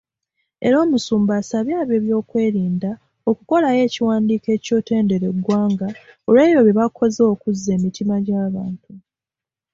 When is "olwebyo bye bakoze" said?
6.27-7.21